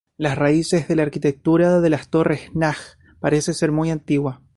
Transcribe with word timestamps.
Las 0.17 0.35
raíces 0.35 0.87
de 0.87 0.95
la 0.95 1.03
arquitectura 1.03 1.79
de 1.79 1.89
las 1.91 2.09
torres 2.09 2.49
naj 2.55 2.75
parece 3.19 3.53
ser 3.53 3.71
muy 3.71 3.91
antigua. 3.91 4.41